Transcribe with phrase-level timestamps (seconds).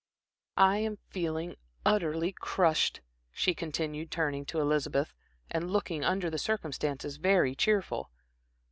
[0.57, 3.01] "I am feeling utterly crushed,"
[3.31, 5.13] she continued, turning to Elizabeth,
[5.51, 8.09] and looking under the circumstances, very cheerful.